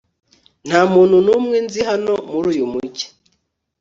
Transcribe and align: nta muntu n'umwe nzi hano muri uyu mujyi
nta 0.67 0.81
muntu 0.93 1.15
n'umwe 1.25 1.57
nzi 1.65 1.81
hano 1.89 2.13
muri 2.31 2.47
uyu 2.53 2.65
mujyi 2.71 3.05